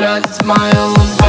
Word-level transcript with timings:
тратить 0.00 0.42
мою 0.46 0.86
лампе 0.96 1.19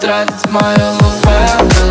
тратить 0.00 0.50
мою 0.50 0.76
лампе 1.24 1.85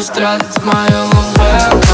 растрат 0.00 0.64
мою 0.64 1.04
луну 1.12 1.89